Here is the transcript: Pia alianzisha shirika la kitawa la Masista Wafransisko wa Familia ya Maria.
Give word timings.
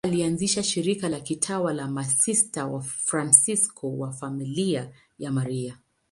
Pia 0.05 0.09
alianzisha 0.11 0.63
shirika 0.63 1.09
la 1.09 1.19
kitawa 1.19 1.73
la 1.73 1.87
Masista 1.87 2.65
Wafransisko 2.67 3.97
wa 3.97 4.11
Familia 4.11 4.91
ya 5.19 5.31
Maria. 5.31 5.77